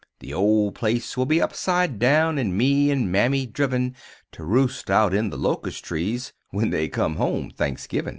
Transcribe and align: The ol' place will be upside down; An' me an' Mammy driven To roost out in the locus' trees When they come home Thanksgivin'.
The 0.19 0.33
ol' 0.33 0.71
place 0.71 1.15
will 1.15 1.27
be 1.27 1.39
upside 1.39 1.99
down; 1.99 2.39
An' 2.39 2.57
me 2.57 2.89
an' 2.89 3.11
Mammy 3.11 3.45
driven 3.45 3.93
To 4.31 4.43
roost 4.43 4.89
out 4.89 5.13
in 5.13 5.29
the 5.29 5.37
locus' 5.37 5.77
trees 5.79 6.33
When 6.49 6.71
they 6.71 6.87
come 6.89 7.17
home 7.17 7.51
Thanksgivin'. 7.51 8.09